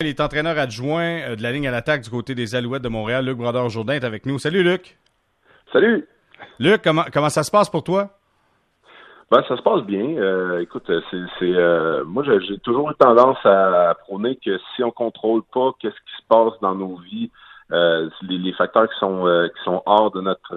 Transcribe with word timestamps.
Il 0.00 0.06
est 0.06 0.20
entraîneur 0.20 0.56
adjoint 0.56 1.22
euh, 1.22 1.34
de 1.34 1.42
la 1.42 1.50
ligne 1.50 1.66
à 1.66 1.72
l'attaque 1.72 2.02
du 2.02 2.10
côté 2.10 2.36
des 2.36 2.54
Alouettes 2.54 2.84
de 2.84 2.88
Montréal. 2.88 3.24
Luc 3.24 3.36
Brodeur-Jourdain 3.36 3.94
est 3.94 4.04
avec 4.04 4.26
nous. 4.26 4.38
Salut 4.38 4.62
Luc. 4.62 4.96
Salut. 5.72 6.06
Luc, 6.60 6.82
comment, 6.84 7.02
comment 7.12 7.30
ça 7.30 7.42
se 7.42 7.50
passe 7.50 7.68
pour 7.68 7.82
toi? 7.82 8.10
Ben, 9.32 9.42
ça 9.48 9.56
se 9.56 9.62
passe 9.62 9.82
bien. 9.82 10.16
Euh, 10.16 10.60
écoute, 10.60 10.84
c'est, 10.86 11.42
euh, 11.42 12.04
moi 12.04 12.22
j'ai 12.22 12.58
toujours 12.58 12.92
eu 12.92 12.94
tendance 12.94 13.44
à, 13.44 13.96
prôner 14.04 14.36
que 14.36 14.56
si 14.76 14.84
on 14.84 14.92
contrôle 14.92 15.42
pas 15.52 15.72
qu'est-ce 15.80 15.96
qui 15.96 16.22
se 16.22 16.26
passe 16.28 16.52
dans 16.62 16.76
nos 16.76 16.98
vies, 16.98 17.32
les, 17.70 18.52
facteurs 18.52 18.88
qui 18.88 18.98
sont 19.00 19.24
qui 19.52 19.64
sont 19.64 19.82
hors 19.84 20.12
de 20.12 20.20
notre 20.20 20.54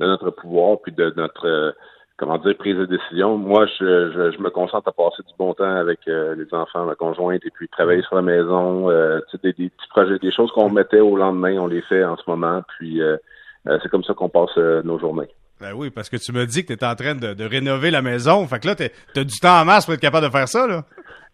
de 0.00 0.06
notre 0.06 0.30
pouvoir 0.30 0.78
puis 0.82 0.90
de 0.90 1.14
notre 1.16 1.72
comment 2.16 2.38
dire, 2.38 2.56
prise 2.56 2.76
de 2.76 2.86
décision. 2.86 3.36
Moi, 3.36 3.66
je, 3.78 4.32
je, 4.34 4.42
me 4.42 4.50
concentre 4.50 4.88
à 4.88 4.92
passer 4.92 5.22
du 5.22 5.34
bon 5.38 5.54
temps 5.54 5.64
avec 5.64 6.00
euh, 6.08 6.34
les 6.34 6.52
enfants, 6.54 6.84
ma 6.84 6.94
conjointe, 6.94 7.44
et 7.44 7.50
puis 7.50 7.68
travailler 7.68 8.02
sur 8.02 8.16
la 8.16 8.22
maison, 8.22 8.90
euh, 8.90 9.20
des, 9.42 9.52
des, 9.52 9.68
petits 9.68 9.88
projets, 9.90 10.18
des 10.18 10.32
choses 10.32 10.50
qu'on 10.52 10.70
mettait 10.70 11.00
au 11.00 11.16
lendemain, 11.16 11.58
on 11.58 11.66
les 11.66 11.82
fait 11.82 12.04
en 12.04 12.16
ce 12.16 12.22
moment, 12.26 12.62
puis 12.78 13.02
euh, 13.02 13.16
c'est 13.64 13.88
comme 13.90 14.04
ça 14.04 14.14
qu'on 14.14 14.28
passe 14.28 14.56
nos 14.56 14.98
journées. 14.98 15.28
Ben 15.60 15.72
oui, 15.74 15.90
parce 15.90 16.08
que 16.08 16.16
tu 16.16 16.32
me 16.32 16.44
dis 16.46 16.64
que 16.64 16.72
tu 16.72 16.78
es 16.78 16.84
en 16.84 16.94
train 16.94 17.14
de, 17.14 17.44
rénover 17.44 17.90
la 17.90 18.02
maison. 18.02 18.46
Fait 18.46 18.60
que 18.60 18.68
là, 18.68 18.74
tu 18.74 18.84
as 18.84 19.24
du 19.24 19.40
temps 19.40 19.60
en 19.60 19.64
masse 19.64 19.86
pour 19.86 19.94
être 19.94 20.00
capable 20.00 20.26
de 20.26 20.30
faire 20.30 20.48
ça, 20.48 20.66
là. 20.66 20.84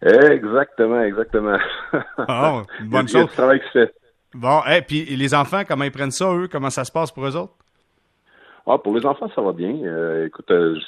Exactement, 0.01 1.01
exactement. 1.01 1.57
Oh, 2.27 2.61
une 2.79 2.89
bonne 2.89 3.07
chose. 3.07 3.27
Il 3.29 3.35
travail 3.35 3.59
qui 3.59 3.67
se 3.67 3.85
fait. 3.85 3.93
Bon, 4.33 4.61
et 4.69 4.81
puis 4.81 5.05
les 5.05 5.35
enfants, 5.35 5.61
comment 5.67 5.83
ils 5.83 5.91
prennent 5.91 6.11
ça, 6.11 6.33
eux? 6.33 6.47
Comment 6.51 6.71
ça 6.71 6.83
se 6.83 6.91
passe 6.91 7.11
pour 7.11 7.25
eux 7.25 7.37
autres? 7.37 7.53
Ah, 8.65 8.77
pour 8.77 8.95
les 8.95 9.05
enfants, 9.05 9.29
ça 9.35 9.41
va 9.41 9.51
bien. 9.51 9.75
Euh, 9.83 10.27
écoute, 10.27 10.49
euh, 10.49 10.79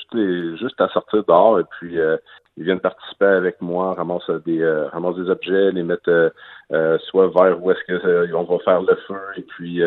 juste, 0.57 0.79
à 0.79 0.87
sortir 0.89 1.25
dehors 1.25 1.59
et 1.59 1.65
puis 1.77 1.99
euh, 1.99 2.15
ils 2.55 2.63
viennent 2.63 2.79
participer 2.79 3.25
avec 3.25 3.61
moi, 3.61 3.93
ramasser 3.93 4.31
des 4.45 4.65
ramasser 4.93 5.23
des 5.23 5.29
objets, 5.29 5.71
les 5.71 5.83
mettre 5.83 6.31
soit 7.09 7.27
vers 7.27 7.61
où 7.61 7.69
est-ce 7.71 7.83
que 7.85 8.33
on 8.33 8.43
va 8.43 8.59
faire 8.59 8.81
le 8.81 8.95
feu 9.07 9.19
et 9.35 9.41
puis 9.41 9.81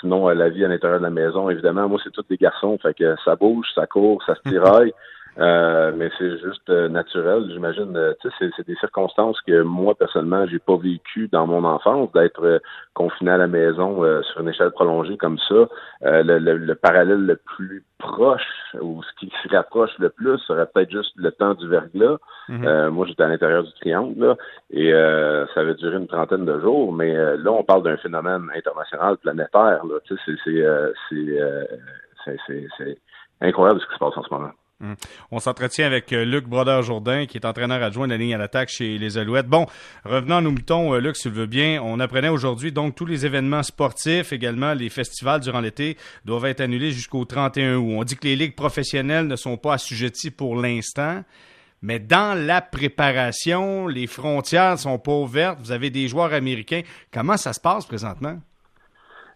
sinon 0.00 0.28
la 0.28 0.48
vie 0.48 0.64
à 0.64 0.68
l'intérieur 0.68 1.00
de 1.00 1.04
la 1.04 1.10
maison. 1.10 1.50
Évidemment, 1.50 1.90
moi 1.90 2.00
c'est 2.02 2.10
tous 2.10 2.24
des 2.30 2.38
garçons, 2.38 2.78
fait 2.78 2.94
que 2.94 3.14
ça 3.26 3.36
bouge, 3.36 3.66
ça 3.74 3.86
court, 3.86 4.22
ça 4.24 4.34
se 4.36 4.40
tiraille. 4.48 4.94
Euh, 5.38 5.92
mais 5.96 6.10
c'est 6.18 6.38
juste 6.40 6.68
euh, 6.68 6.88
naturel, 6.88 7.48
j'imagine. 7.50 7.96
Euh, 7.96 8.12
tu 8.20 8.28
sais, 8.38 8.50
c'est 8.54 8.66
des 8.66 8.74
circonstances 8.76 9.40
que 9.46 9.62
moi 9.62 9.94
personnellement, 9.94 10.46
j'ai 10.46 10.58
pas 10.58 10.76
vécu 10.76 11.28
dans 11.28 11.46
mon 11.46 11.64
enfance 11.64 12.12
d'être 12.12 12.60
confiné 12.92 13.30
à 13.30 13.38
la 13.38 13.46
maison 13.46 14.02
sur 14.22 14.40
une 14.40 14.50
échelle 14.50 14.72
prolongée 14.72 15.16
comme 15.16 15.38
ça. 15.48 15.68
Le, 16.02 16.38
le, 16.38 16.74
parallèle 16.74 17.24
le 17.24 17.36
plus 17.36 17.82
proche 17.98 18.42
ou 18.80 19.02
ce 19.02 19.08
qui 19.18 19.32
se 19.42 19.48
rapproche 19.54 19.90
le 19.98 20.10
plus 20.10 20.38
serait 20.40 20.66
peut-être 20.66 20.90
juste 20.90 21.14
le 21.16 21.32
temps 21.32 21.54
du 21.54 21.66
verglas. 21.68 22.18
Mm 22.48 22.88
moi, 22.90 23.06
j'étais 23.06 23.22
à 23.22 23.28
l'intérieur 23.28 23.62
du 23.62 23.72
triangle 23.80 24.18
là, 24.18 24.36
et 24.70 24.90
ça 25.54 25.60
avait 25.60 25.74
duré 25.74 25.96
une 25.96 26.08
trentaine 26.08 26.44
de 26.44 26.60
jours, 26.60 26.92
mais 26.92 27.14
là, 27.14 27.52
on 27.52 27.64
parle 27.64 27.84
d'un 27.84 27.96
phénomène 27.96 28.50
international, 28.54 29.16
planétaire. 29.18 29.84
Là. 29.84 29.98
Sais, 30.08 30.16
c'est 32.76 32.98
incroyable 33.40 33.80
ce 33.80 33.86
qui 33.86 33.94
se 33.94 33.98
passe 33.98 34.16
en 34.16 34.22
ce 34.22 34.32
moment. 34.32 34.52
Hum. 34.82 34.96
On 35.30 35.38
s'entretient 35.38 35.86
avec 35.86 36.12
euh, 36.12 36.24
Luc 36.24 36.46
Brodeur-Jourdain, 36.46 37.26
qui 37.26 37.38
est 37.38 37.46
entraîneur 37.46 37.80
adjoint 37.80 38.08
de 38.08 38.12
la 38.12 38.18
ligne 38.18 38.34
à 38.34 38.38
l'attaque 38.38 38.68
chez 38.68 38.98
les 38.98 39.16
Alouettes. 39.16 39.46
Bon, 39.46 39.66
revenons 40.04 40.38
à 40.38 40.40
nos 40.40 40.50
moutons, 40.50 40.92
euh, 40.92 40.98
Luc, 40.98 41.16
s'il 41.16 41.30
veut 41.30 41.46
bien. 41.46 41.80
On 41.80 42.00
apprenait 42.00 42.28
aujourd'hui, 42.28 42.72
donc, 42.72 42.96
tous 42.96 43.06
les 43.06 43.24
événements 43.24 43.62
sportifs, 43.62 44.32
également 44.32 44.74
les 44.74 44.88
festivals 44.88 45.40
durant 45.40 45.60
l'été, 45.60 45.96
doivent 46.24 46.46
être 46.46 46.60
annulés 46.60 46.90
jusqu'au 46.90 47.24
31 47.24 47.76
août. 47.76 47.94
On 47.96 48.02
dit 48.02 48.16
que 48.16 48.26
les 48.26 48.34
ligues 48.34 48.56
professionnelles 48.56 49.28
ne 49.28 49.36
sont 49.36 49.56
pas 49.56 49.74
assujetties 49.74 50.32
pour 50.32 50.56
l'instant. 50.60 51.22
Mais 51.80 52.00
dans 52.00 52.36
la 52.36 52.60
préparation, 52.60 53.86
les 53.86 54.08
frontières 54.08 54.72
ne 54.72 54.76
sont 54.76 54.98
pas 54.98 55.12
ouvertes. 55.12 55.58
Vous 55.60 55.72
avez 55.72 55.90
des 55.90 56.08
joueurs 56.08 56.32
américains. 56.32 56.82
Comment 57.12 57.36
ça 57.36 57.52
se 57.52 57.60
passe 57.60 57.86
présentement? 57.86 58.38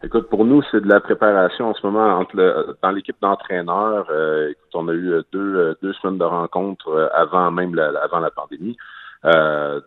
Écoute, 0.07 0.29
pour 0.29 0.45
nous, 0.45 0.63
c'est 0.71 0.81
de 0.81 0.89
la 0.89 1.01
préparation 1.01 1.69
en 1.69 1.75
ce 1.75 1.85
moment 1.85 2.07
entre 2.21 2.37
le, 2.37 2.77
dans 2.81 2.93
l'équipe 2.93 3.17
d'entraîneurs. 3.21 4.07
Euh, 4.09 4.51
écoute, 4.51 4.71
on 4.75 4.87
a 4.87 4.93
eu 4.93 5.15
euh, 5.15 5.23
deux, 5.33 5.57
euh, 5.57 5.75
deux 5.83 5.93
semaines 5.95 6.17
de 6.17 6.25
rencontres 6.25 7.11
avant 7.13 7.51
même 7.51 7.75
la, 7.75 7.89
avant 8.05 8.21
la 8.21 8.31
pandémie. 8.31 8.77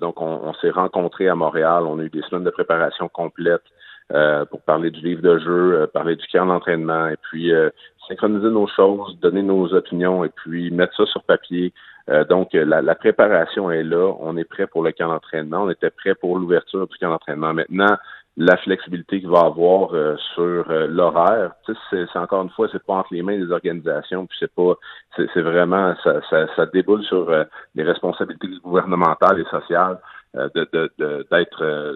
donc, 0.02 0.22
on, 0.22 0.54
s'est 0.56 0.72
rencontrés 0.72 1.30
à 1.30 1.36
Montréal. 1.36 1.84
On 1.86 2.00
a 2.00 2.04
eu 2.04 2.10
des 2.10 2.22
semaines 2.24 2.44
de 2.44 2.50
préparation 2.50 3.08
complètes 3.08 3.64
pour 4.50 4.62
parler 4.64 4.92
du 4.92 5.00
livre 5.00 5.22
de 5.22 5.40
jeu, 5.40 5.88
parler 5.94 6.18
du 6.18 6.28
camp 6.28 6.48
d'entraînement, 6.48 7.08
et 7.08 7.16
puis 7.16 7.54
synchroniser 8.10 8.50
nos 8.50 8.68
choses, 8.68 9.18
donner 9.22 9.44
nos 9.44 9.74
opinions, 9.74 10.26
et 10.26 10.30
puis 10.36 10.70
mettre 10.72 10.96
ça 10.98 11.06
sur 11.06 11.24
papier. 11.24 11.72
donc, 12.28 12.50
la, 12.52 12.82
la, 12.82 12.96
préparation 12.96 13.72
est 13.72 13.84
là. 13.84 14.14
On 14.20 14.36
est 14.36 14.44
prêt 14.44 14.68
pour 14.68 14.84
le 14.84 14.92
camp 14.92 15.08
d'entraînement. 15.08 15.64
On 15.64 15.70
était 15.70 15.92
prêt 15.92 16.16
pour 16.16 16.38
l'ouverture 16.38 16.88
du 16.88 16.98
camp 16.98 17.12
d'entraînement. 17.12 17.54
Maintenant, 17.54 17.96
la 18.38 18.56
flexibilité 18.58 19.20
qu'il 19.20 19.30
va 19.30 19.42
avoir 19.42 19.94
euh, 19.94 20.16
sur 20.34 20.70
euh, 20.70 20.88
l'horaire. 20.88 21.52
Sais, 21.66 21.74
c'est 21.92 22.20
encore 22.20 22.44
une 22.44 22.50
fois, 22.50 22.70
c'est 22.72 22.84
pas 22.84 22.94
entre 22.94 23.14
les 23.14 23.22
mains 23.22 23.38
des 23.38 23.52
organisations, 23.52 24.26
puis 24.26 24.38
c'est 24.40 24.54
pas, 24.54 24.76
c'est 25.16 25.42
vraiment, 25.42 25.94
ça, 26.04 26.22
ça, 26.30 26.48
ça, 26.56 26.66
déboule 26.68 27.04
sur 27.04 27.30
euh, 27.30 27.44
les 27.76 27.84
responsabilités 27.84 28.48
gouvernementales 28.64 29.40
et 29.40 29.50
sociales 29.50 30.00
de 30.36 31.26
d'être 31.32 31.96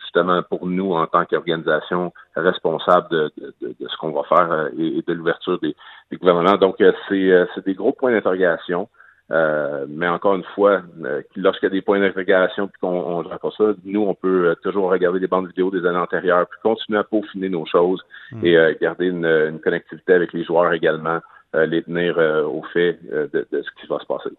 justement 0.00 0.42
pour 0.42 0.66
nous 0.66 0.94
en 0.94 1.06
tant 1.06 1.26
qu'organisation 1.26 2.14
responsable 2.34 3.08
de, 3.10 3.32
de, 3.60 3.76
ce 3.86 3.96
qu'on 3.98 4.10
va 4.10 4.22
faire 4.22 4.70
et, 4.78 5.04
de 5.06 5.12
l'ouverture 5.12 5.60
des, 5.60 5.76
des, 6.10 6.16
gouvernements. 6.16 6.56
Donc, 6.56 6.76
c'est 6.78 7.64
des 7.66 7.74
gros 7.74 7.92
points 7.92 8.12
d'interrogation. 8.12 8.88
Euh, 9.30 9.86
mais 9.88 10.06
encore 10.06 10.34
une 10.34 10.44
fois, 10.54 10.82
euh, 11.02 11.22
lorsqu'il 11.34 11.66
y 11.66 11.72
a 11.72 11.74
des 11.74 11.80
points 11.80 11.98
d'interrogation 11.98 12.68
puis 12.68 12.78
qu'on 12.80 13.22
ne 13.22 13.28
pas 13.28 13.50
ça, 13.56 13.72
nous, 13.84 14.02
on 14.02 14.14
peut 14.14 14.48
euh, 14.48 14.54
toujours 14.56 14.90
regarder 14.90 15.18
des 15.18 15.26
bandes 15.26 15.46
vidéo 15.46 15.70
des 15.70 15.86
années 15.86 15.98
antérieures 15.98 16.46
puis 16.46 16.58
continuer 16.62 16.98
à 16.98 17.04
peaufiner 17.04 17.48
nos 17.48 17.64
choses 17.64 18.02
hmm. 18.32 18.44
et 18.44 18.76
garder 18.80 19.06
une, 19.06 19.58
connectivité 19.62 20.12
avec 20.12 20.32
les 20.34 20.44
joueurs 20.44 20.72
également, 20.72 21.20
les 21.54 21.82
tenir 21.82 22.18
au 22.18 22.62
fait 22.72 22.98
de, 23.02 23.46
ce 23.50 23.80
qui 23.80 23.86
va 23.88 23.98
se 23.98 24.06
passer. 24.06 24.30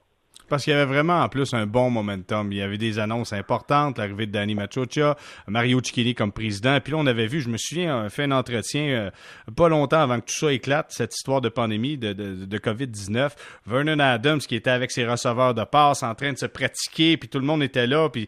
Parce 0.47 0.63
qu'il 0.63 0.73
y 0.73 0.75
avait 0.75 0.85
vraiment 0.85 1.22
en 1.22 1.29
plus 1.29 1.53
un 1.53 1.66
bon 1.66 1.89
momentum. 1.89 2.51
Il 2.51 2.57
y 2.57 2.61
avait 2.61 2.78
des 2.78 3.00
annonces 3.00 3.33
importantes, 3.33 3.97
l'arrivée 3.97 4.28
de 4.28 4.31
Danny 4.31 4.56
Machocha, 4.56 5.16
Mario 5.47 5.81
Cicchini 5.83 6.13
comme 6.13 6.31
président. 6.31 6.79
Puis 6.79 6.91
là, 6.94 7.00
on 7.00 7.06
avait 7.07 7.28
vu, 7.28 7.41
je 7.41 7.50
me 7.50 7.57
souviens, 7.57 8.06
on 8.06 8.09
fait 8.09 8.23
un 8.23 8.31
entretien 8.31 8.83
euh, 8.83 9.11
pas 9.56 9.69
longtemps 9.69 10.01
avant 10.01 10.19
que 10.19 10.25
tout 10.25 10.35
ça 10.35 10.51
éclate, 10.51 10.91
cette 10.91 11.16
histoire 11.16 11.41
de 11.41 11.50
pandémie 11.50 11.97
de, 11.97 12.13
de, 12.13 12.45
de 12.45 12.57
COVID-19. 12.57 13.31
Vernon 13.66 14.00
Adams 14.00 14.39
qui 14.39 14.56
était 14.56 14.69
avec 14.69 14.91
ses 14.91 15.06
receveurs 15.06 15.53
de 15.53 15.63
passe 15.63 16.03
en 16.03 16.16
train 16.16 16.33
de 16.33 16.38
se 16.38 16.45
pratiquer, 16.45 17.17
puis 17.17 17.29
tout 17.29 17.39
le 17.39 17.45
monde 17.45 17.63
était 17.63 17.88
là. 17.88 18.09
Puis 18.09 18.27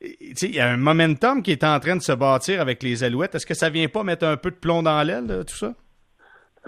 il 0.00 0.54
y 0.54 0.60
a 0.60 0.68
un 0.68 0.76
momentum 0.76 1.42
qui 1.42 1.50
est 1.50 1.64
en 1.64 1.78
train 1.80 1.96
de 1.96 2.02
se 2.02 2.12
bâtir 2.12 2.60
avec 2.60 2.82
les 2.82 3.02
Alouettes. 3.02 3.34
Est-ce 3.34 3.46
que 3.46 3.54
ça 3.54 3.68
vient 3.68 3.88
pas 3.88 4.04
mettre 4.04 4.26
un 4.26 4.36
peu 4.36 4.50
de 4.50 4.56
plomb 4.56 4.82
dans 4.82 5.02
l'aile, 5.02 5.44
tout 5.46 5.56
ça? 5.56 5.74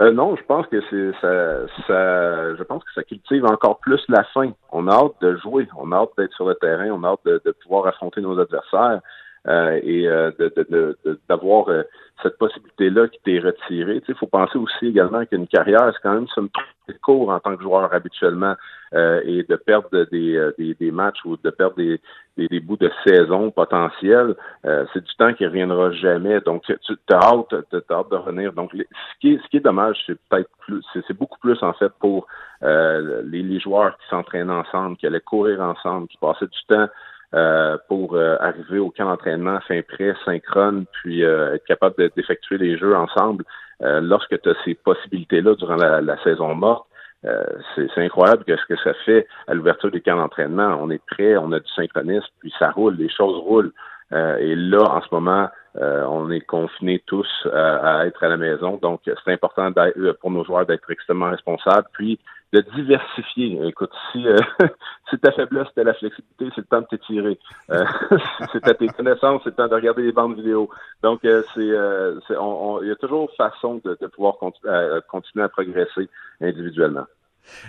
Euh, 0.01 0.13
non, 0.13 0.35
je 0.35 0.43
pense 0.45 0.67
que 0.69 0.81
c'est 0.89 1.13
ça, 1.21 1.67
ça, 1.87 2.55
je 2.57 2.63
pense 2.63 2.83
que 2.85 2.93
ça 2.95 3.03
cultive 3.03 3.45
encore 3.45 3.79
plus 3.81 4.03
la 4.09 4.25
faim. 4.33 4.53
On 4.73 4.89
a 4.89 4.95
hâte 4.95 5.21
de 5.21 5.37
jouer, 5.37 5.69
on 5.77 5.93
a 5.93 5.97
hâte 5.97 6.13
d'être 6.17 6.33
sur 6.33 6.49
le 6.49 6.55
terrain, 6.55 6.91
on 6.91 7.05
a 7.05 7.09
hâte 7.09 7.21
de, 7.27 7.43
de 7.45 7.51
pouvoir 7.53 7.87
affronter 7.87 8.23
nos 8.23 8.39
adversaires 8.39 9.01
euh, 9.49 9.81
et 9.83 10.07
euh, 10.07 10.31
d'avoir 11.29 11.67
de, 11.67 11.87
cette 12.23 12.39
possibilité-là 12.39 13.09
qui 13.09 13.19
t'est 13.25 13.39
retirée. 13.39 14.03
Il 14.07 14.15
faut 14.15 14.27
penser 14.27 14.59
aussi 14.59 14.87
également 14.87 15.25
qu'une 15.25 15.47
carrière, 15.47 15.91
c'est 15.93 16.03
quand 16.03 16.15
même 16.15 16.29
somme 16.29 16.51
court 17.03 17.31
en 17.31 17.41
tant 17.41 17.57
que 17.57 17.63
joueur 17.63 17.93
habituellement 17.95 18.55
euh, 18.95 19.21
et 19.25 19.45
de 19.45 19.57
perdre 19.57 20.05
des, 20.11 20.37
euh, 20.37 20.53
des, 20.59 20.75
des, 20.75 20.91
matchs 20.91 21.25
ou 21.25 21.37
de 21.37 21.51
perdre 21.51 21.77
des, 21.77 22.01
des, 22.37 22.61
bouts 22.61 22.77
de 22.77 22.91
saison 23.07 23.51
potentiels, 23.51 24.35
euh, 24.65 24.85
c'est 24.93 25.05
du 25.05 25.15
temps 25.15 25.33
qui 25.33 25.47
reviendra 25.47 25.93
jamais. 25.93 26.41
Donc, 26.41 26.65
tu 26.65 26.73
as 26.73 27.17
hâte, 27.17 27.53
as 27.53 27.95
hâte 27.95 28.11
de 28.11 28.17
revenir. 28.17 28.53
Donc, 28.53 28.73
ce 28.73 28.83
qui 29.21 29.35
est, 29.35 29.43
ce 29.43 29.49
qui 29.49 29.59
est 29.59 29.65
dommage, 29.65 29.97
c'est 30.07 30.19
peut-être 30.29 30.51
plus, 30.61 30.83
c'est 30.93 31.17
beaucoup 31.17 31.39
plus 31.39 31.63
en 31.63 31.73
fait 31.73 31.93
pour 32.01 32.27
les, 32.63 33.43
les 33.43 33.61
joueurs 33.61 33.97
qui 33.97 34.09
s'entraînent 34.09 34.51
ensemble, 34.51 34.97
qui 34.97 35.07
allaient 35.07 35.21
courir 35.21 35.61
ensemble, 35.61 36.09
qui 36.09 36.19
passaient 36.19 36.47
du 36.47 36.65
temps 36.69 36.89
euh, 37.33 37.79
pour 37.87 38.17
euh, 38.17 38.37
arriver 38.41 38.81
au 38.81 38.91
camp 38.91 39.05
d'entraînement 39.05 39.61
fin 39.69 39.83
prêt, 39.83 40.17
synchrone, 40.25 40.87
puis 40.93 41.23
euh, 41.23 41.55
être 41.55 41.65
capable 41.65 42.11
d'effectuer 42.17 42.59
les 42.59 42.77
jeux 42.77 42.97
ensemble. 42.97 43.45
lorsque 43.81 44.41
tu 44.43 44.49
as 44.49 44.55
ces 44.65 44.75
possibilités-là 44.75 45.55
durant 45.55 45.77
la, 45.77 46.23
saison 46.25 46.55
morte, 46.57 46.87
c'est 47.23 47.99
incroyable 47.99 48.45
ce 48.47 48.67
que 48.67 48.77
ça 48.83 48.95
fait 49.07 49.29
à 49.47 49.55
l'ouverture 49.55 49.93
des 49.93 50.01
camps 50.01 50.17
d'entraînement. 50.17 50.77
On 50.83 50.91
est 50.91 51.03
prêt, 51.07 51.37
on 51.37 51.53
a 51.53 51.61
du 51.61 51.73
synchronisme, 51.77 52.27
puis 52.41 52.53
ça 52.59 52.73
roule, 52.73 52.97
les 52.97 53.09
choses 53.09 53.39
roulent. 53.39 53.73
et 54.13 54.55
là, 54.57 54.83
en 54.83 55.01
ce 55.01 55.09
moment, 55.13 55.49
on 55.77 56.31
est 56.31 56.41
confinés 56.43 57.03
tous 57.07 57.31
à 57.55 58.07
être 58.07 58.23
à 58.23 58.29
la 58.29 58.37
maison. 58.37 58.79
Donc, 58.83 59.01
c'est 59.05 59.33
important 59.33 59.73
pour 60.21 60.31
nos 60.31 60.45
joueurs 60.45 60.67
d'être 60.67 60.91
extrêmement 60.91 61.31
responsables. 61.31 61.87
Puis, 61.95 62.19
de 62.53 62.61
diversifier. 62.75 63.61
Écoute, 63.67 63.93
si, 64.11 64.27
euh, 64.27 64.37
si 65.11 65.19
ta 65.19 65.33
faiblesse 65.33 65.69
c'était 65.69 65.85
la 65.85 65.95
flexibilité, 65.95 66.49
c'est 66.55 66.63
le 66.63 66.65
temps 66.65 66.81
de 66.81 66.87
t'étirer. 66.87 67.39
Euh, 67.71 67.85
c'est 68.53 68.67
à 68.67 68.75
tes 68.75 68.89
connaissances, 68.89 69.43
c'est 69.45 69.51
le 69.51 69.57
temps 69.57 69.69
de 69.69 69.75
regarder 69.75 70.03
les 70.03 70.13
bandes 70.13 70.37
vidéo. 70.37 70.69
Donc, 71.03 71.25
euh, 71.25 71.43
c'est, 71.55 71.61
euh, 71.61 72.19
il 72.83 72.89
y 72.89 72.91
a 72.91 72.97
toujours 72.97 73.31
façon 73.37 73.81
de, 73.85 73.97
de 74.01 74.07
pouvoir 74.09 74.37
continuer 74.39 75.45
à 75.45 75.49
progresser 75.49 76.09
individuellement. 76.41 77.07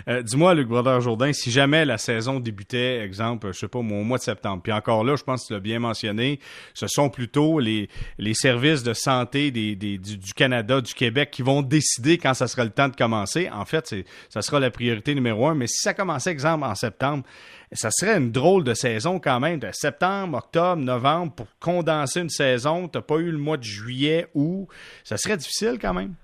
Euh, 0.08 0.22
dis-moi, 0.22 0.54
Luc 0.54 0.68
Brodeur 0.68 1.00
Jourdain, 1.00 1.32
si 1.32 1.50
jamais 1.50 1.84
la 1.84 1.98
saison 1.98 2.40
débutait, 2.40 3.00
exemple, 3.00 3.52
je 3.52 3.58
sais 3.58 3.68
pas, 3.68 3.78
au 3.78 3.82
mois 3.82 4.18
de 4.18 4.22
septembre, 4.22 4.62
puis 4.62 4.72
encore 4.72 5.04
là, 5.04 5.16
je 5.16 5.22
pense 5.22 5.42
que 5.42 5.46
tu 5.48 5.52
l'as 5.52 5.60
bien 5.60 5.78
mentionné, 5.78 6.38
ce 6.74 6.86
sont 6.86 7.10
plutôt 7.10 7.58
les, 7.58 7.88
services 8.34 8.82
de 8.82 8.94
santé 8.94 9.50
du, 9.50 10.34
Canada, 10.34 10.80
du 10.80 10.94
Québec 10.94 11.30
qui 11.30 11.42
vont 11.42 11.62
décider 11.62 12.18
quand 12.18 12.34
ça 12.34 12.48
sera 12.48 12.64
le 12.64 12.70
temps 12.70 12.88
de 12.88 12.96
commencer. 12.96 13.48
En 13.52 13.64
fait, 13.64 13.94
ça 14.28 14.42
sera 14.42 14.58
la 14.58 14.70
priorité 14.70 15.14
numéro 15.14 15.46
un. 15.46 15.54
Mais 15.54 15.66
si 15.66 15.80
ça 15.80 15.94
commençait, 15.94 16.30
exemple, 16.30 16.64
en 16.64 16.74
septembre, 16.74 17.24
ça 17.72 17.90
serait 17.90 18.18
une 18.18 18.32
drôle 18.32 18.64
de 18.64 18.74
saison 18.74 19.18
quand 19.18 19.40
même, 19.40 19.58
de 19.58 19.70
septembre, 19.72 20.38
octobre, 20.38 20.82
novembre, 20.82 21.32
pour 21.32 21.46
condenser 21.58 22.20
une 22.20 22.30
saison. 22.30 22.88
Tu 22.88 22.98
n'as 22.98 23.02
pas 23.02 23.16
eu 23.16 23.30
le 23.30 23.38
mois 23.38 23.56
de 23.56 23.64
juillet, 23.64 24.28
août. 24.34 24.68
Ça 25.04 25.16
serait 25.16 25.36
difficile 25.36 25.78
quand 25.80 25.94
même. 25.94 26.14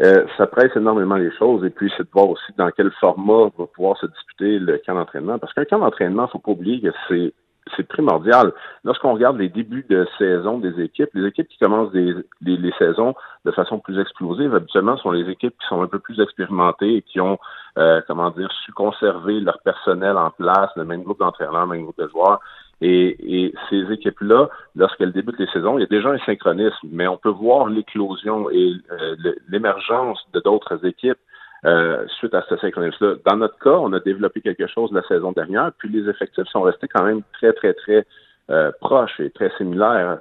Euh, 0.00 0.24
ça 0.36 0.46
presse 0.46 0.76
énormément 0.76 1.16
les 1.16 1.32
choses 1.36 1.64
et 1.64 1.70
puis 1.70 1.92
c'est 1.96 2.04
de 2.04 2.08
voir 2.12 2.28
aussi 2.28 2.52
dans 2.56 2.70
quel 2.70 2.90
format 3.00 3.50
va 3.58 3.66
pouvoir 3.66 3.96
se 3.98 4.06
disputer 4.06 4.58
le 4.58 4.80
camp 4.84 4.94
d'entraînement. 4.94 5.38
Parce 5.38 5.52
qu'un 5.52 5.64
camp 5.64 5.80
d'entraînement, 5.80 6.28
faut 6.28 6.38
pas 6.38 6.52
oublier 6.52 6.80
que 6.80 6.94
c'est 7.08 7.32
c'est 7.76 7.86
primordial. 7.86 8.52
Lorsqu'on 8.84 9.12
regarde 9.12 9.38
les 9.38 9.48
débuts 9.48 9.86
de 9.88 10.06
saison 10.18 10.58
des 10.58 10.80
équipes, 10.82 11.10
les 11.14 11.26
équipes 11.26 11.48
qui 11.48 11.58
commencent 11.58 11.92
des, 11.92 12.14
les 12.40 12.72
saisons 12.78 13.14
de 13.44 13.50
façon 13.50 13.78
plus 13.78 14.00
explosive, 14.00 14.54
habituellement, 14.54 14.96
sont 14.96 15.10
les 15.10 15.28
équipes 15.30 15.54
qui 15.60 15.66
sont 15.68 15.82
un 15.82 15.86
peu 15.86 15.98
plus 15.98 16.20
expérimentées 16.20 16.96
et 16.96 17.02
qui 17.02 17.20
ont, 17.20 17.38
euh, 17.78 18.00
comment 18.06 18.30
dire, 18.30 18.50
su 18.64 18.72
conserver 18.72 19.40
leur 19.40 19.58
personnel 19.60 20.16
en 20.16 20.30
place, 20.30 20.70
le 20.76 20.84
même 20.84 21.02
groupe 21.02 21.18
d'entraîneurs, 21.18 21.66
le 21.66 21.72
même 21.72 21.82
groupe 21.82 21.98
de 21.98 22.08
joueurs. 22.08 22.40
Et, 22.80 23.52
ces 23.70 23.92
équipes-là, 23.92 24.48
lorsqu'elles 24.76 25.12
débutent 25.12 25.38
les 25.38 25.48
saisons, 25.48 25.78
il 25.78 25.80
y 25.80 25.84
a 25.84 25.88
déjà 25.88 26.10
un 26.10 26.18
synchronisme, 26.18 26.88
mais 26.90 27.08
on 27.08 27.16
peut 27.16 27.28
voir 27.28 27.68
l'éclosion 27.68 28.48
et 28.50 28.72
euh, 28.92 29.16
l'émergence 29.48 30.24
de 30.32 30.40
d'autres 30.40 30.86
équipes 30.86 31.18
euh, 31.64 32.06
suite 32.18 32.34
à 32.34 32.44
ce 32.48 32.56
synchronisme-là. 32.56 33.16
Dans 33.26 33.36
notre 33.36 33.58
cas, 33.58 33.76
on 33.78 33.92
a 33.92 34.00
développé 34.00 34.40
quelque 34.40 34.68
chose 34.68 34.92
la 34.92 35.02
saison 35.02 35.32
dernière, 35.32 35.72
puis 35.78 35.88
les 35.88 36.08
effectifs 36.08 36.46
sont 36.46 36.62
restés 36.62 36.86
quand 36.86 37.04
même 37.04 37.22
très, 37.32 37.52
très, 37.52 37.74
très 37.74 38.06
euh, 38.50 38.70
proches 38.80 39.18
et 39.18 39.30
très 39.30 39.50
similaires 39.58 40.18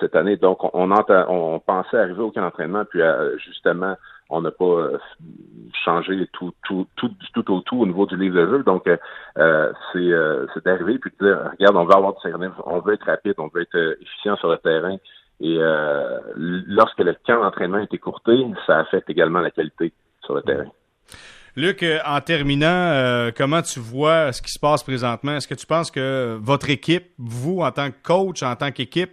cette 0.00 0.16
année. 0.16 0.36
Donc, 0.36 0.62
on, 0.74 0.90
on, 0.90 1.60
pensait 1.60 1.98
arriver 1.98 2.22
au 2.22 2.30
camp 2.30 2.40
d'entraînement, 2.42 2.84
puis 2.84 3.00
justement, 3.44 3.96
on 4.28 4.42
n'a 4.42 4.50
pas 4.50 4.90
changé 5.84 6.28
tout, 6.32 6.52
tout, 6.66 6.86
tout, 6.96 7.10
tout 7.32 7.52
au 7.52 7.60
tout 7.60 7.80
au 7.80 7.86
niveau 7.86 8.06
du 8.06 8.16
livre 8.16 8.36
de 8.36 8.46
jeu. 8.48 8.62
Donc, 8.62 8.86
euh, 8.86 9.72
c'est, 9.92 10.10
c'est 10.54 10.64
d'arriver 10.64 10.98
puis 10.98 11.10
de 11.20 11.32
regarde, 11.32 11.76
on 11.76 11.84
veut 11.84 11.94
avoir 11.94 12.14
du 12.14 12.20
synchronisme, 12.20 12.54
on 12.66 12.80
veut 12.80 12.94
être 12.94 13.06
rapide, 13.06 13.34
on 13.38 13.48
veut 13.48 13.62
être 13.62 13.96
efficient 14.00 14.36
sur 14.36 14.50
le 14.50 14.58
terrain. 14.58 14.96
Et 15.40 15.58
lorsque 16.36 16.98
le 16.98 17.14
camp 17.26 17.42
d'entraînement 17.42 17.78
est 17.78 17.94
écourté, 17.94 18.44
ça 18.66 18.80
affecte 18.80 19.08
également 19.10 19.40
la 19.40 19.50
qualité 19.50 19.92
Luc, 21.56 21.82
euh, 21.82 21.98
en 22.06 22.20
terminant, 22.20 22.66
euh, 22.66 23.30
comment 23.36 23.62
tu 23.62 23.80
vois 23.80 24.32
ce 24.32 24.42
qui 24.42 24.50
se 24.50 24.58
passe 24.58 24.82
présentement? 24.82 25.36
Est-ce 25.36 25.48
que 25.48 25.54
tu 25.54 25.66
penses 25.66 25.90
que 25.90 26.38
votre 26.40 26.70
équipe, 26.70 27.06
vous, 27.18 27.60
en 27.60 27.72
tant 27.72 27.90
que 27.90 27.96
coach, 28.02 28.42
en 28.42 28.54
tant 28.54 28.70
qu'équipe, 28.70 29.10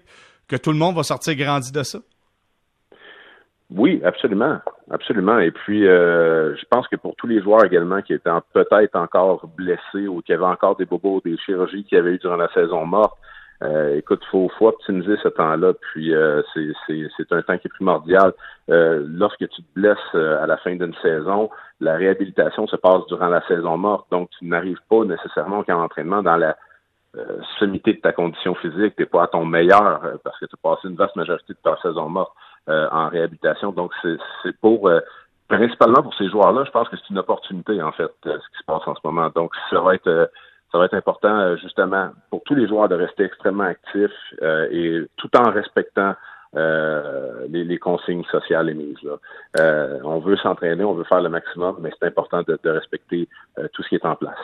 que 0.47 0.55
tout 0.55 0.71
le 0.71 0.77
monde 0.77 0.95
va 0.95 1.03
sortir 1.03 1.35
grandi 1.35 1.71
de 1.71 1.83
ça? 1.83 1.99
Oui, 3.71 4.01
absolument. 4.03 4.59
Absolument. 4.91 5.39
Et 5.39 5.51
puis, 5.51 5.87
euh, 5.87 6.55
je 6.55 6.65
pense 6.69 6.87
que 6.87 6.95
pour 6.95 7.15
tous 7.15 7.27
les 7.27 7.41
joueurs 7.41 7.65
également 7.65 8.01
qui 8.01 8.13
étaient 8.13 8.29
peut-être 8.53 8.95
encore 8.95 9.47
blessés 9.57 10.07
ou 10.07 10.21
qui 10.21 10.33
avaient 10.33 10.45
encore 10.45 10.75
des 10.75 10.85
bobos, 10.85 11.21
des 11.25 11.37
chirurgies 11.37 11.83
qu'il 11.83 11.97
y 11.97 11.99
avait 11.99 12.11
eu 12.11 12.17
durant 12.19 12.35
la 12.35 12.51
saison 12.53 12.85
morte, 12.85 13.17
euh, 13.63 13.97
écoute, 13.97 14.21
faut, 14.29 14.49
faut 14.59 14.67
optimiser 14.67 15.15
ce 15.23 15.29
temps-là, 15.29 15.73
puis 15.73 16.13
euh, 16.13 16.41
c'est 16.55 17.31
un 17.31 17.41
temps 17.41 17.57
qui 17.57 17.67
est 17.67 17.73
primordial. 17.73 18.33
Euh, 18.69 19.05
lorsque 19.07 19.47
tu 19.47 19.61
te 19.61 19.73
blesses 19.75 19.97
euh, 20.13 20.43
à 20.43 20.47
la 20.47 20.57
fin 20.57 20.75
d'une 20.75 20.93
saison, 21.01 21.49
la 21.79 21.95
réhabilitation 21.95 22.67
se 22.67 22.75
passe 22.75 23.05
durant 23.07 23.29
la 23.29 23.45
saison 23.47 23.77
morte, 23.77 24.07
donc 24.11 24.29
tu 24.37 24.45
n'arrives 24.45 24.81
pas 24.89 25.05
nécessairement 25.05 25.63
qu'en 25.63 25.81
entraînement 25.81 26.21
dans 26.21 26.35
la 26.35 26.57
euh, 27.15 27.39
sommité 27.59 27.93
de 27.93 28.01
ta 28.01 28.11
condition 28.11 28.55
physique, 28.55 28.95
tu 28.97 29.03
n'es 29.03 29.05
pas 29.05 29.23
à 29.23 29.27
ton 29.27 29.45
meilleur 29.45 30.01
parce 30.23 30.37
que 30.37 30.45
tu 30.45 30.55
as 30.55 30.69
passé 30.69 30.89
une 30.89 30.97
vaste 30.97 31.15
majorité 31.15 31.53
de 31.53 31.59
ta 31.63 31.77
saison 31.81 32.09
morte 32.09 32.33
en 32.67 33.09
réhabilitation. 33.09 33.71
Donc 33.71 33.91
c'est 34.01 34.57
pour 34.59 34.89
principalement 35.47 36.01
pour 36.01 36.13
ces 36.15 36.29
joueurs-là, 36.29 36.63
je 36.65 36.71
pense 36.71 36.89
que 36.89 36.97
c'est 36.97 37.09
une 37.09 37.19
opportunité 37.19 37.81
en 37.81 37.91
fait 37.91 38.11
ce 38.23 38.29
qui 38.29 38.57
se 38.59 38.65
passe 38.65 38.81
en 38.87 38.95
ce 38.95 39.01
moment. 39.03 39.29
Donc 39.35 39.51
ça 39.69 39.79
va 39.81 39.95
être 39.95 40.29
ça 40.75 40.79
va 40.79 40.85
être 40.85 40.93
important 40.95 41.39
euh, 41.39 41.55
justement 41.55 42.09
pour 42.29 42.43
tous 42.43 42.53
les 42.53 42.67
joueurs 42.67 42.89
de 42.89 42.95
rester 42.95 43.23
extrêmement 43.23 43.63
actifs 43.63 44.11
euh, 44.41 44.67
et 44.71 45.07
tout 45.15 45.29
en 45.37 45.49
respectant 45.49 46.15
euh, 46.57 47.47
les, 47.49 47.77
consignes 47.77 48.25
sociales 48.25 48.69
émises. 48.69 48.97
Là. 49.03 49.99
on 50.03 50.19
veut 50.19 50.35
s'entraîner, 50.35 50.83
on 50.83 50.93
veut 50.93 51.05
faire 51.05 51.21
le 51.21 51.29
maximum, 51.29 51.77
mais 51.79 51.91
c'est 51.97 52.07
important 52.07 52.41
de, 52.41 52.69
respecter 52.69 53.29
tout 53.73 53.83
ce 53.83 53.89
qui 53.89 53.95
est 53.95 54.05
en 54.05 54.15
place. 54.15 54.39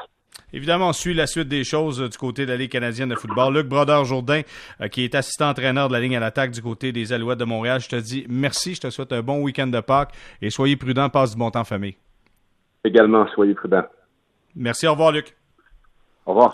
Évidemment, 0.53 0.89
on 0.89 0.93
suit 0.93 1.13
la 1.13 1.27
suite 1.27 1.47
des 1.47 1.63
choses 1.63 2.01
du 2.01 2.17
côté 2.17 2.45
de 2.45 2.51
la 2.51 2.57
Ligue 2.57 2.71
canadienne 2.71 3.09
de 3.09 3.15
football. 3.15 3.53
Luc 3.53 3.67
Brodeur-Jourdain, 3.67 4.41
qui 4.91 5.03
est 5.03 5.15
assistant 5.15 5.49
entraîneur 5.49 5.87
de 5.87 5.93
la 5.93 5.99
ligne 5.99 6.17
à 6.17 6.19
l'attaque 6.19 6.51
du 6.51 6.61
côté 6.61 6.91
des 6.91 7.13
Alouettes 7.13 7.39
de 7.39 7.45
Montréal, 7.45 7.79
je 7.79 7.89
te 7.89 7.95
dis 7.95 8.25
merci, 8.29 8.75
je 8.75 8.81
te 8.81 8.89
souhaite 8.89 9.13
un 9.13 9.21
bon 9.21 9.41
week-end 9.41 9.67
de 9.67 9.79
Pâques 9.79 10.13
et 10.41 10.49
soyez 10.49 10.75
prudents, 10.75 11.09
passe 11.09 11.31
du 11.31 11.39
bon 11.39 11.51
temps 11.51 11.61
en 11.61 11.65
famille. 11.65 11.95
Également, 12.83 13.27
soyez 13.33 13.53
prudents. 13.53 13.85
Merci, 14.55 14.87
au 14.87 14.91
revoir 14.91 15.11
Luc. 15.11 15.35
Au 16.25 16.31
revoir. 16.31 16.51